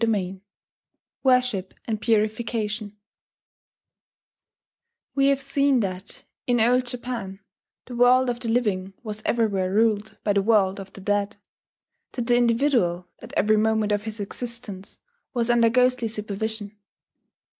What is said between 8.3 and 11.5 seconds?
the living was everywhere ruled by the world of the dead,